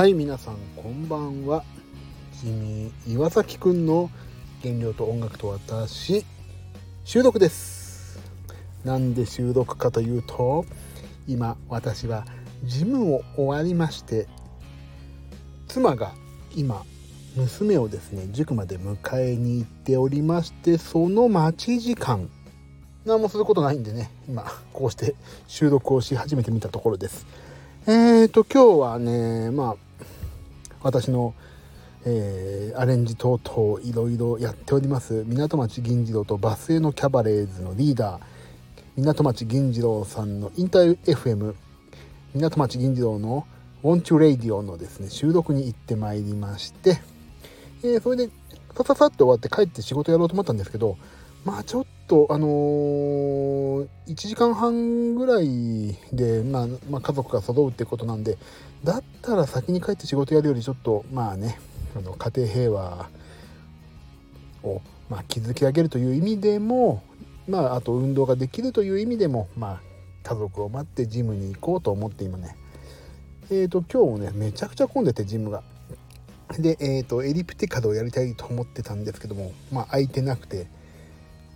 [0.00, 1.62] はい皆さんこんばんは。
[2.42, 4.10] ジミー岩崎くんの
[4.62, 6.24] 原料と音楽と私
[7.04, 8.18] 収録です。
[8.82, 10.64] なんで収録かというと
[11.28, 12.24] 今私は
[12.64, 14.26] ジムを終わりまして
[15.68, 16.12] 妻が
[16.56, 16.82] 今
[17.36, 22.30] 娘をですね塾まで迎えに行っておりましてその待ち時間
[23.04, 25.14] 何もすることないんでね今こうして
[25.46, 27.26] 収録をし始めてみたところです。
[27.86, 29.89] えーと今日はねまあ
[30.82, 31.34] 私の、
[32.04, 35.24] えー、アレンジ等々いろいろやっております。
[35.26, 38.20] 港町銀次郎と場末のキャバレーズのリーダー。
[38.96, 41.54] 港町銀次郎さんのインター FM
[42.34, 43.46] 港町銀次郎の
[43.82, 47.00] 「ウォンチュレイディオ」のですね収録に行ってまいりまして、
[47.82, 48.30] えー、それで
[48.76, 50.98] さささっと終わって帰って仕事やろうと思ったんですけど
[51.44, 58.36] まあちょっとあのー、1時間半ぐらいで、まあ、まあ、家族が揃うってことなんで
[58.82, 61.60] だったら先に帰って仕事やるよりちょっとまあね
[61.96, 63.08] あの家庭平和
[64.64, 67.04] を、まあ、築き上げるという意味でも
[67.48, 69.80] まああと運動ができるという意味でもまあ
[70.24, 72.56] 家族を待ってジムに行こうと思って今ね
[73.52, 75.62] えっ、ー、と今日もねめちゃくちゃ混んでてジムが。
[76.58, 80.66] で、えーと、エリプティカルをやりたいと思ってたんですけどもまあ空いてなくて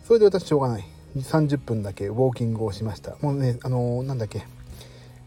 [0.06, 0.84] それで私しょうがない。
[1.16, 3.16] 30分だけウォーキングをしました。
[3.22, 4.44] もうねあのー、なんだっけ。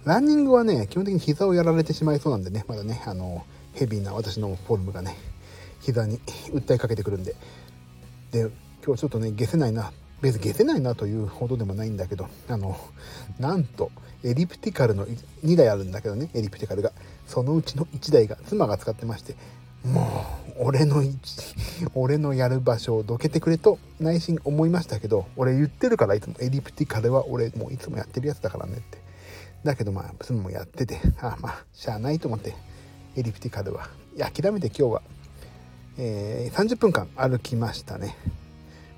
[0.05, 2.63] ランニングはね基本的に膝をやられてしまいそうなんでね。
[2.67, 5.17] まだねあのー、ヘビーな私のフォルムがね
[5.81, 6.19] 膝に
[6.51, 7.35] 訴えかけてくるんで。
[8.31, 8.51] で
[8.85, 9.91] 今日ちょっとね下せないな。
[10.21, 12.77] 別に下せないなというほどでもないんだけどあの
[13.39, 13.91] なんと
[14.23, 15.07] エリプティカルの
[15.43, 16.91] 2台あるんだけどねエリプティカルが。
[17.25, 19.35] そのうちの1台が妻が使ってまして
[19.83, 20.25] も
[20.59, 21.01] う俺の
[21.93, 28.99] 俺のやる場所をどけてくれと内心思いましたけど俺言ってるからいつもエリプティカルは俺もういつもやってるやつだからねって。
[29.63, 32.55] だけどまあ妻もやっててああまあしゃあないと思って
[33.15, 33.89] エリプティカルは。
[34.17, 35.01] 諦めて今日は、
[35.97, 38.15] えー、30分間歩きましたね。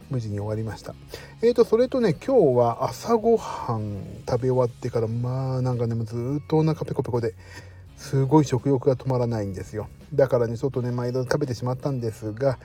[0.09, 0.95] 無事に終わりました。
[1.41, 7.35] えーとそれとね今日は朝ごはん食べ終わってからまあなんかねずっとお腹ペコペコで
[7.99, 9.89] すごい食欲が止まらないんですよ。
[10.13, 12.57] だからねちょっとね毎度食べてしまったんですが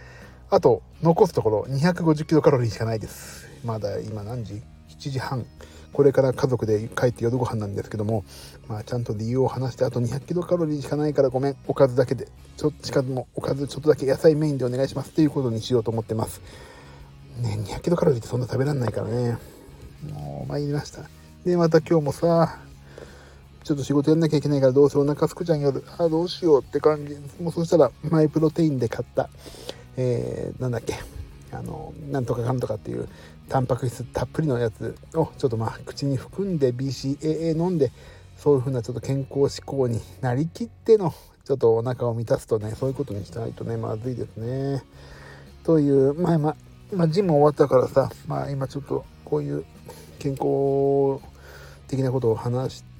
[0.49, 3.47] あと残すところ250キロカロリーしかないです。
[3.65, 5.45] まだ今何時 ?7 時半。
[5.93, 8.25] これから家族で帰って夜ご飯なんですけども
[8.69, 11.57] まあちゃんと理由を話してあと200キロカロリーしかないからごめん。
[11.67, 12.29] おかずだけで。
[12.57, 15.11] ちょっとしかもおかずちょっとだけ野菜メインでお願いします。
[15.11, 16.41] っていうことにしようと思ってます。
[17.43, 19.37] ね200キロカロリーってそんな食べらんないからね。
[20.13, 21.03] もう参りました。
[21.45, 22.61] でまた今日もさ。
[23.65, 25.83] ちょっと仕事やんなきゃいけないからどうせお腹すくじゃん夜。
[25.97, 27.17] あどうしようって感じ。
[27.43, 29.31] もうそしたらマイプロテインで買った。
[29.97, 30.95] えー、なんだっけ。
[31.51, 33.09] あのなんとかかんとかっていう
[33.49, 37.91] タンパク質たっぷりのやつをちょっとまあ口に含んで BCAA 飲んで
[38.37, 41.15] そういう風なちょっと健康志向になりきっての
[41.47, 44.83] ちょっとお腹を満たすとねそういうことにしないとねまずいですね。
[45.63, 46.57] というまあまあ
[46.93, 49.65] 今ジム終わったからさまあ今ちょっとこういう
[50.19, 51.21] 健康
[51.89, 52.94] 的なことを話して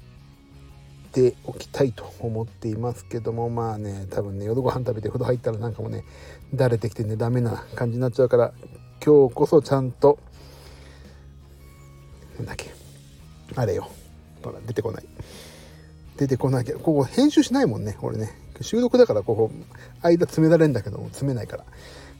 [1.15, 6.03] ておきたいと思っていますけどもまあね多分ね夜ご飯食べて風呂入ったらなんかもね
[6.53, 8.51] だれてきてねダメな感じになっちゃうから
[9.03, 10.19] 今日こそちゃんと
[12.37, 12.69] なんだっけ
[13.55, 13.87] あれよ
[14.43, 15.05] ほら出てこない。
[16.17, 18.31] 出てこなきゃここ編集しないもんね俺ね。
[18.61, 19.51] 収録だからここ
[20.01, 21.63] 間詰められんだけども詰めないから。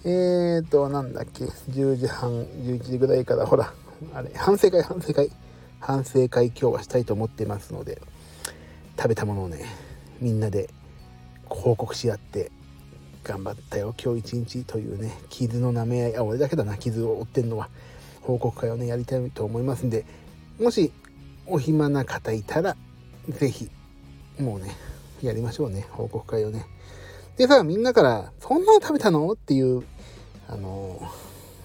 [0.05, 3.73] えーとなんだっけ10時半11時ぐらいからほら
[4.13, 5.29] あれ反省会反省会。
[5.79, 8.01] 反省会今日はしたいと思っていますので。
[8.97, 9.65] 食べたものをね
[10.19, 10.69] みんなで
[11.45, 12.51] 報告し合って
[13.23, 17.69] 頑張ったよ今日一日というね傷の舐め合いあ俺だけだな傷を負ってんのは
[18.21, 20.05] 報告会をねやりたいと思いますんで
[20.59, 20.91] もし
[21.47, 22.75] お暇な方いたら
[23.29, 23.69] 是非
[24.39, 24.75] もうね
[25.21, 26.65] やりましょうね報告会をね
[27.37, 29.83] でさみんなから「そんなの食べたの?」っていう
[30.47, 31.01] あの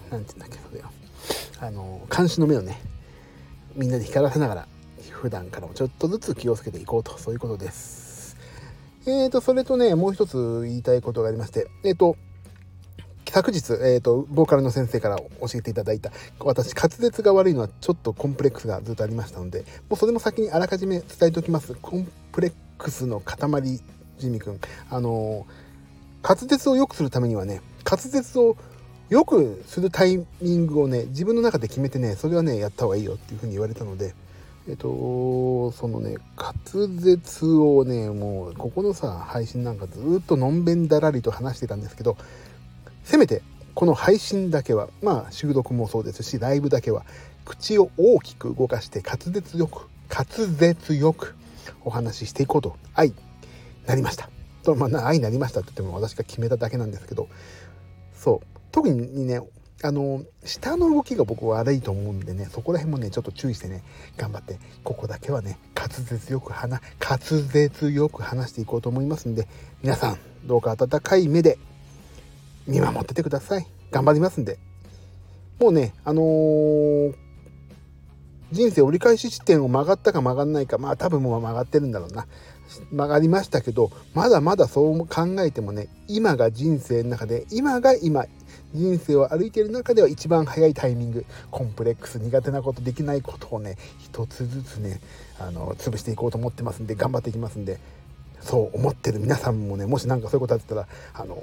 [0.09, 0.91] 何て言うんだっけそれよ
[1.59, 2.81] あの監視の目をね
[3.75, 4.67] みんなで光らせながら
[5.09, 8.37] 普段からもちょっとずつ気をつけていこうとそういうことです。
[9.05, 12.17] えーとそれとねもう一つ言いたいことがありましてえっ、ー、と
[13.33, 15.25] 昨日、えーと、ボーカルの先生から教
[15.55, 21.73] えていただいた私滑舌が悪いのはちょっとコンプレックスがずっとありましたのでもうそれも先にあらかじめ伝えておきます。
[21.75, 23.37] コンプレックスの塊
[24.17, 24.59] ジミ君。
[24.89, 25.47] あの
[26.21, 28.57] 滑舌を良くするためにはね滑舌を
[29.09, 34.13] 良くするタイミングをね自分の中で決めてねそれはねやった方がいいよっていうふうに言われたので
[34.67, 42.17] えっと、そのね、滑舌をね、もう、ここのさ、配信なんかずっとのんべんだらりと話してたんですけど、
[43.03, 43.41] せめて、
[43.73, 47.05] この配信だけは、まあ、収録もそうですし、ライブだけは、
[47.45, 51.35] 口を大きく動かして、滑舌よく、滑舌よく
[51.83, 53.13] お話ししていこうと、はい、
[53.87, 54.29] なりました。
[54.61, 57.27] とまあ愛になりましたって言っても私が決めただけなんですけど
[58.13, 59.41] そう特にね
[59.83, 63.83] あの下の動きが僕悪いと思うんでねそこら辺もねちょっと注意してね
[64.17, 69.47] 頑張ってここだけはね滑舌よく話滑舌よく話していこうと思いますんで
[69.81, 71.57] 皆さんどうか温かい目で
[72.67, 73.67] 見守っててください。
[73.91, 74.57] 頑張りますんで。
[75.59, 77.13] もうねあのー、
[78.51, 82.25] 人生折り返し地点を曲がったか曲がんないかまあ多分もう曲がってるんだろうな。
[82.91, 88.25] 曲がりましたけどまだまだそう考えてもね今が人生の中で今が今
[88.73, 95.01] 人生を歩いている中では一番早いタイミングコンプレックス苦手なことできないことをね一つずつね
[95.39, 97.79] あの潰していこうと思ってますんで頑張っていきますんで
[98.41, 101.37] そう思ってる皆さんもねもし何かそういうことあったらあの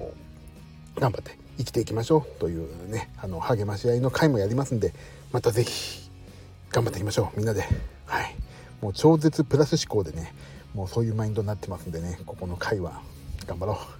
[0.96, 4.94] 頑張って生きていきましょうというねあの励まし合いの会もやりますんで
[5.32, 6.08] また是非
[6.70, 7.62] 頑張っていきましょうみんなで。
[8.06, 8.34] はい。
[8.80, 10.32] もう超絶プラス思考でね
[10.74, 13.00] もうそういうマインドになってますんでねここの会は
[13.46, 13.97] 頑張ろう。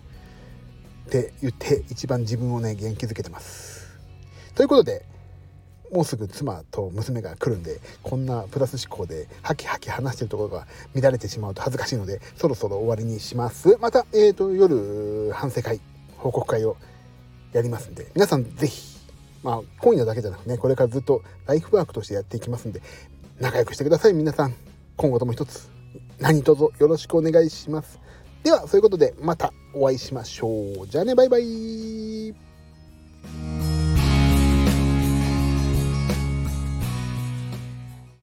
[1.09, 3.89] って言って一番自分をね元気づけてます。
[4.55, 5.07] ということで
[5.91, 13.79] もうすぐ妻と娘が来るんでこんなプラス思考でハキハキ話してるところが乱れてしまうと恥ずかしいのでそろそろ終わりにします。
[13.81, 15.81] また、えーと、夜反省会
[16.19, 16.77] 報告会を
[17.53, 18.99] やりますんで皆さん是非
[19.43, 22.83] まあ今夜だけじゃなくねこれからずっとライフワークとしてやっていきますんで
[23.41, 24.55] 仲良くしてください皆さん。
[24.99, 25.71] 今後とも一つ
[26.19, 27.99] 何卒よろしくお願いします。
[28.43, 30.49] ではそういうことでまたお会いしましょ
[30.82, 30.87] う。
[30.88, 32.48] じゃあね、バイバイ。